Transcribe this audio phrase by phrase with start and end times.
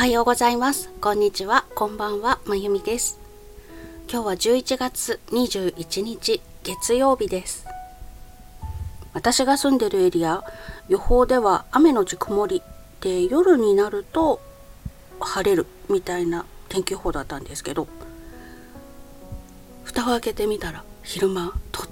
[0.00, 0.88] はようございます。
[1.02, 1.66] こんにちは。
[1.74, 2.40] こんばんは。
[2.46, 3.20] まゆみです。
[4.10, 7.66] 今日は11月21日月曜日です。
[9.12, 10.42] 私が住んでるエリア、
[10.88, 12.62] 予報では雨のち曇り
[13.02, 14.40] で夜になると
[15.20, 17.86] 晴れるみたいな天気予報だったんですけど、
[19.84, 21.86] 蓋を開けてみたら昼間とっ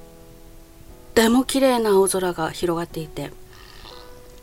[1.13, 3.33] ても綺麗な青空が広がっていて、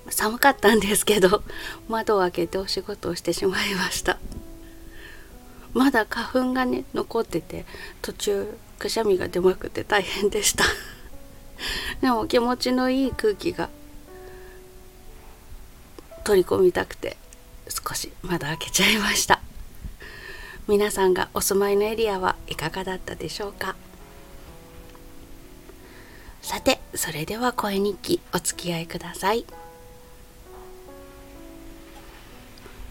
[0.09, 1.43] 寒かったんですけど
[1.87, 4.17] 窓を開けてお仕事をしてしまいました。
[5.73, 7.65] まだ花粉がね残ってて
[8.01, 10.63] 途中くしゃみが出まくって大変でした。
[12.01, 13.69] でも気持ちのいい空気が
[16.23, 17.17] 取り込みたくて
[17.69, 19.41] 少し窓開けちゃいました。
[20.67, 23.75] 皆さんがお住まいのエリアはいかがだったでしょうか。
[26.41, 29.45] さてそれでは声日記お付き合いください。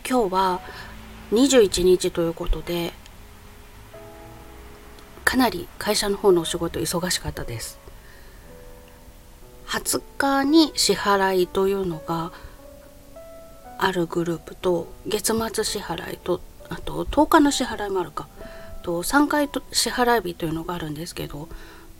[0.07, 0.61] 今日は
[1.33, 2.93] 21日ということで
[5.25, 7.81] かなり会社の方のお仕事忙しかったです。
[9.67, 12.33] 20日に支払いというのが
[13.79, 18.29] あるグループと月末支払いとあと10日の支払いもあるか。
[18.83, 21.49] と3回と支払い日というのがあるんですけど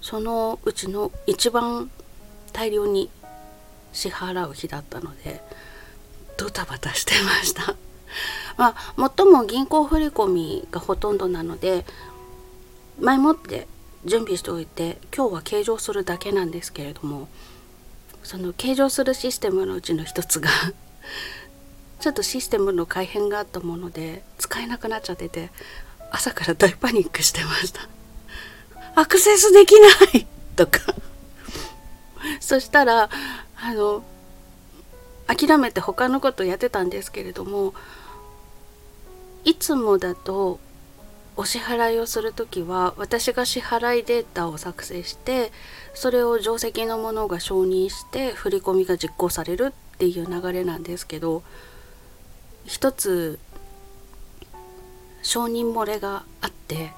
[0.03, 1.91] そのうちの一番
[2.53, 3.09] 大量に
[3.95, 5.41] 支払う日だったので
[6.37, 7.75] ドタバタしてました。
[8.57, 11.85] まあ、もっとも銀行振込がほとんどなので
[13.01, 13.67] 前もって
[14.05, 17.29] 準備しておいて今日は計上するだけなんですけれども
[18.23, 20.51] その計上するシステムのうちの一つが
[22.01, 25.51] ちょっとシステムの改変があったもので使えなくなっちゃってて
[26.11, 27.89] 朝から大パニックしてました。
[28.95, 30.27] アクセスできない！
[30.55, 30.81] とか。
[32.41, 33.11] そしたら
[33.57, 34.05] あの
[35.27, 37.75] 諦めて他のことやってたんですけれども
[39.45, 40.61] いつもだと
[41.37, 45.51] お支払いをする時は私が支払いデータを作成して
[45.93, 51.43] それを定石の者が承認して振り込みが実行されるっていう流れなんですけど
[52.67, 53.39] 一つ
[55.23, 56.93] 承認漏れがあって、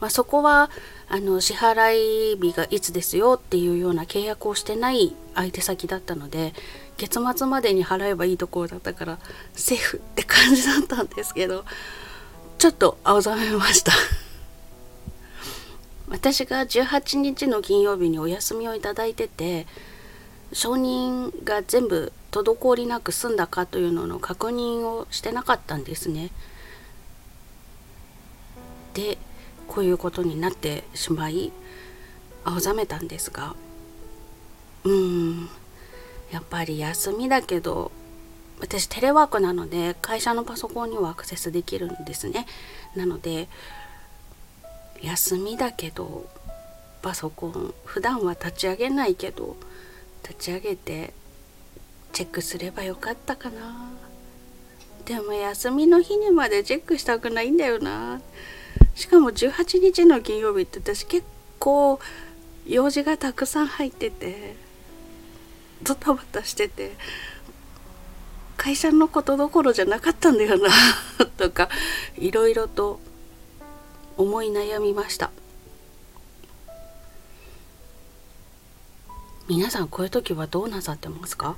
[0.00, 0.70] まあ、そこは
[1.08, 6.54] あの支払い日がいつですよっていうような契約をしてない相手先だったので
[6.96, 9.18] 月末までに払えばいいところだったから
[9.54, 11.64] セーフって感じだったんですけど
[12.58, 13.92] ちょっと青ざめました
[16.08, 19.66] 私が18日の金曜日にお休みをいただいてて
[20.52, 26.30] 承認が全部滞りなく済んだかというのの確認をしてなかったんですね。
[28.94, 29.18] で
[29.68, 31.52] こういうことになってしまい
[32.44, 33.54] 青ざめたんですが
[34.84, 35.48] うーん
[36.32, 37.92] やっぱり休みだけど
[38.60, 42.46] 私テレワークなので会社のパソコンにはアクセスできるんですね。
[42.96, 43.48] なので
[45.00, 46.26] 休みだけど
[47.02, 49.56] パソコン普段は立ち上げないけど
[50.22, 51.14] 立ち上げて
[52.12, 53.90] チェックすればよかったかな。
[55.04, 58.20] でも休みの日にまでチェックしたくないんだよな。
[58.98, 61.24] しかも18日の金曜日って私結
[61.60, 62.00] 構
[62.66, 64.56] 用事がたくさん入ってて
[65.84, 66.96] ドタバタしてて
[68.56, 70.68] 会社のことどころじゃなかったんだよな
[71.38, 71.68] とか
[72.16, 72.98] いろいろと
[74.16, 75.30] 思い悩みました。
[79.46, 81.54] 皆さんこういう時はどうなさってますか？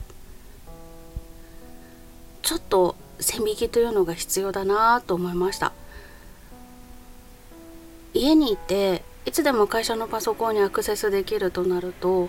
[2.43, 5.72] ちょっと線引きというのが必要だなと思いました。
[8.21, 12.29] 家にいていつでも会社のパソコンにアクセスできるとなると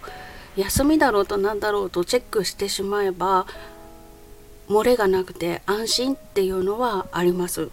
[0.55, 3.45] 休みだろうと何だろうとチェックしてしまえば
[4.69, 7.69] 漏れがなくて安心っていうのはあります。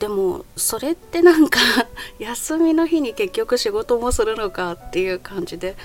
[0.00, 1.60] でもそれってなんか
[2.18, 5.76] 休みの日に結局仕事もするのかっていう感じで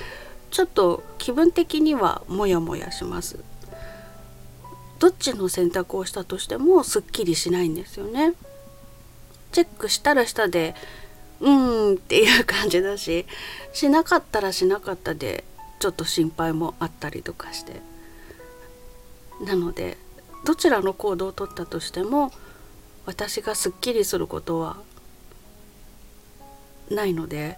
[0.50, 3.40] ちょっと気分的にはモヤモヤします。
[5.00, 8.34] どっちの選択をしたとしてもすっきりしないんですよね。
[9.52, 10.76] チェックしたらしたで
[11.42, 13.26] うんっていう感じだし
[13.74, 15.44] しなかったらしなかったで
[15.80, 17.82] ちょっと心配もあったりとかして。
[19.42, 19.98] なので
[20.46, 22.32] どちらの行動をとったとしても
[23.06, 24.78] 私がすっきりすることは
[26.90, 27.58] ないので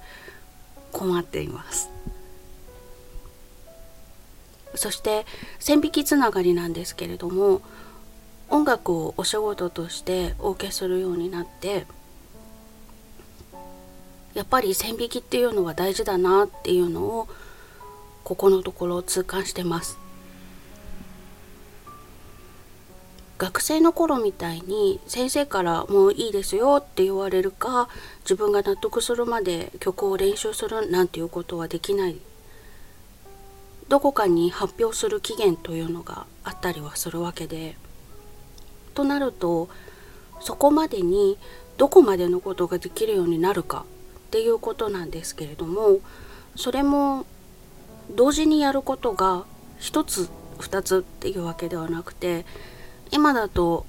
[0.91, 1.89] 困っています。
[4.75, 5.25] そして
[5.59, 7.61] 線引きつながりなんですけれども
[8.49, 11.85] 音楽をお仕事としてお受けするようになって
[14.33, 17.27] やっぱり線引きっていうのは大事だなっていうのを
[18.23, 19.99] ここのところ痛感してます。
[23.37, 27.89] 学生の頃みたいに先生からもういいですよって言われるか
[28.21, 32.17] 自分が納得するまで曲を練習するなんていうことはできない。
[33.89, 37.75] どこかに発表する期限というのがあったりはするわけで。
[38.93, 39.67] となると
[40.39, 41.37] そこまでに
[41.77, 43.85] どこまでのことができるようになるか。
[44.33, 45.99] っていうことなんですけれども
[46.55, 47.27] それも
[48.09, 49.45] 同時にやることが
[49.77, 50.27] 一つ
[50.57, 52.43] 二つっていうわけではなくて
[53.11, 53.85] 今だと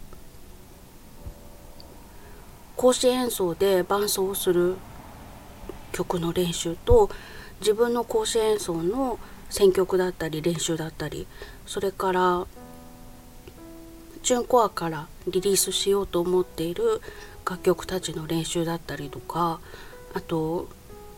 [2.76, 4.76] 甲子演奏で伴奏する
[5.92, 7.08] 曲の練習と
[7.60, 9.18] 自分の甲子演奏の
[9.48, 11.26] 選曲だったり練習だったり
[11.64, 12.46] それから
[14.22, 17.00] チュンコアからリリースしようと思っている
[17.48, 19.60] 楽曲たちの練習だったりとか
[20.14, 20.68] あと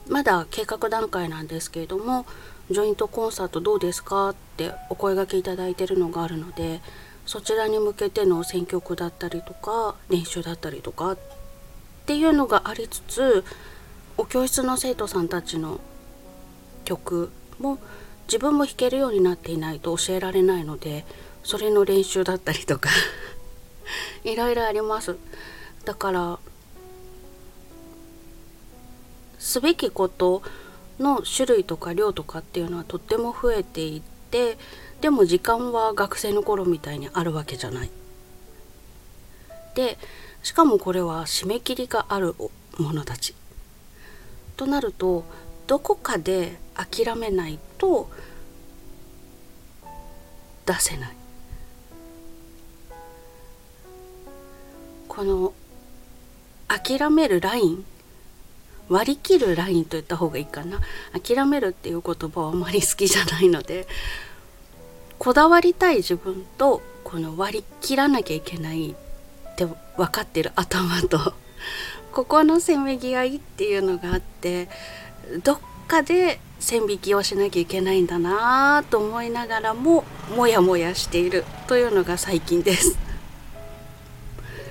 [0.09, 2.27] まだ計画段階なんですけれども
[2.71, 6.81] ジョイントコンサートどうですかってお声がけいただいてるのがあるので
[7.27, 11.19] そちらに向けての選曲だったりとか練習だったりとかっ
[12.07, 13.45] ていうのがありつつ
[14.17, 15.81] お教室の生徒さんたちの
[16.85, 17.79] 曲も
[18.27, 21.05] 自分も弾けるようになっていないと教えられないので
[21.43, 22.91] それの練習だったりとか
[24.25, 25.17] いろいろあります。
[25.85, 26.39] だから
[29.47, 30.43] すべきこと
[30.99, 34.59] の種類とか量とかっていうのはとっても増えていって
[35.01, 37.91] でも時間は学生の頃みたいにあるわけじゃない。
[39.77, 39.99] で
[40.43, 42.35] しかもこれは締め切りがある
[42.77, 43.37] ものたち。
[44.57, 45.23] となると
[45.69, 48.11] どこかで諦めないと
[50.67, 51.17] 出せない。
[55.07, 55.53] この
[56.67, 57.85] 諦めるライン
[58.89, 60.81] 割り切るラインと言った方がいいかな
[61.13, 63.87] 諦めるっていう言葉はあまり好きじゃないので
[65.19, 68.95] こだわりたい自分とこの割り切らなきゃいけないっ
[69.57, 69.67] て
[69.97, 71.35] 分かってる頭と
[72.13, 74.69] ここのせめぎ合いっていうのがあって
[75.43, 80.05] どっかで線引きをしなきゃいけないんだなと思いながらも
[80.35, 83.06] モヤモヤしているというのが最近です。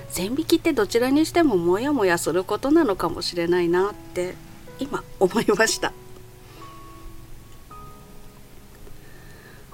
[0.09, 4.35] 線引きってどちらにしてもモヤモヤすることなのかもしれないなって
[4.79, 5.91] 今思いました。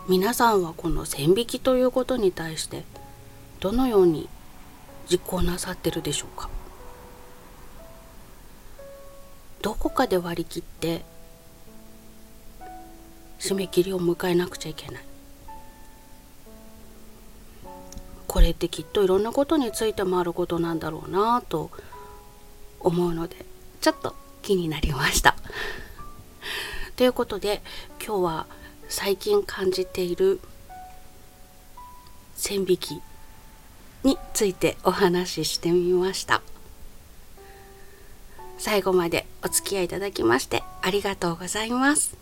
[0.09, 2.83] 皆さんはこの線引きということに対して
[3.59, 4.27] どのように
[5.09, 6.49] 実行なさってるでしょうか？
[9.61, 11.05] どこかで割り切って
[13.39, 15.03] 締め切りを迎えなくちゃいけない。
[18.31, 21.69] これってきっといろんなことについてもあることなんだろうなと
[22.79, 23.35] 思うので
[23.81, 25.35] ちょっと気になりました。
[26.95, 27.61] ということで
[28.01, 28.47] 今日は
[28.87, 30.39] 最近感じている
[32.37, 33.01] 線引き
[34.05, 36.41] についてお話ししてみました。
[38.57, 42.15] 最後までお付き合いいただきましてありがとうございます。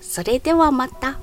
[0.00, 1.18] それではまた。